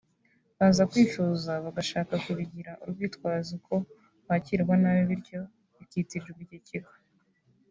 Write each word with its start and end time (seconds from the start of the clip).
baza 0.57 0.83
kwifuza 0.91 1.51
bagashaka 1.63 2.13
kubigira 2.23 2.71
urwitwazo 2.83 3.53
ko 3.67 3.75
bakirwa 4.27 4.73
nabi 4.81 5.03
bityo 5.11 5.41
bikitirirwa 5.77 6.41
iki 6.47 6.59
kigo 6.67 6.93